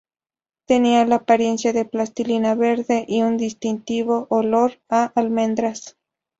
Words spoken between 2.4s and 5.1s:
verde y un distintivo olor a